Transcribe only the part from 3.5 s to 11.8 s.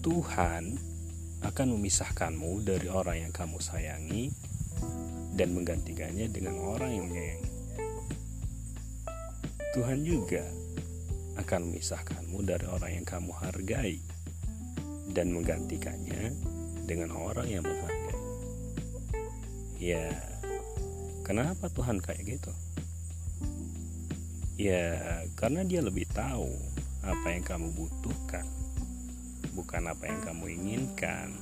sayangi dan menggantikannya dengan orang yang menyayangi. Tuhan juga akan